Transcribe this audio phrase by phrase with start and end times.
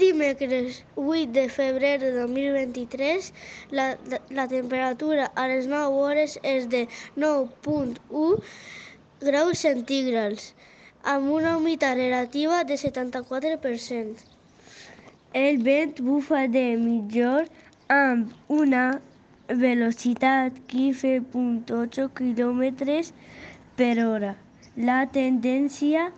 [0.00, 3.32] Dimecres 8 de febrer de 2023
[3.78, 3.86] la,
[4.38, 6.86] la temperatura a les 9 hores és de
[7.16, 8.40] 9.1
[9.30, 10.52] graus centígrads
[11.14, 14.24] amb una humitat relativa de 74%.
[15.32, 17.46] El vent bufa de mitjor
[17.88, 18.84] amb una
[19.48, 22.62] velocitat 15.8 km
[23.76, 24.34] per hora.
[24.76, 26.10] La tendència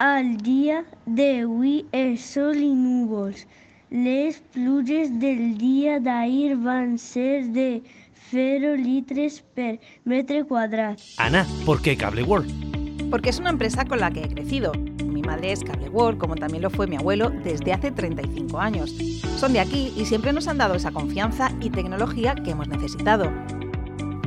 [0.00, 3.44] al dia d'avui és sol i núvols.
[3.92, 7.82] Les pluges del dia d'ahir van ser de
[8.30, 9.76] 0 litres per
[10.08, 11.02] metre quadrat.
[11.18, 13.10] Ana, ¿por qué Cable World?
[13.10, 14.72] Porque es una empresa con la que he crecido.
[15.04, 18.94] Mi madre es Cable World, como también lo fue mi abuelo desde hace 35 años.
[19.36, 23.30] Son de aquí y siempre nos han dado esa confianza y tecnología que hemos necesitado.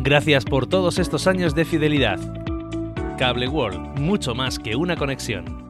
[0.03, 2.19] Gracias por todos estos años de fidelidad.
[3.17, 5.62] Cable World, mucho más que una conexión.